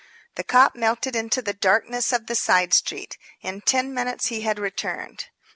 The 0.33 0.43
cop 0.43 0.75
melted 0.75 1.15
into 1.15 1.43
the 1.43 1.53
darkness 1.53 2.11
of 2.11 2.25
the 2.25 2.33
side 2.33 2.73
street. 2.73 3.19
In 3.41 3.61
ten 3.61 3.93
minutes 3.93 4.29
he 4.29 4.41
had 4.41 4.57
returned. 4.57 5.25